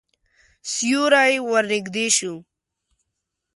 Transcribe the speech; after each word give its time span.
سیوری 0.71 1.33
ورنږدې 1.49 2.05
شو. 2.15 2.33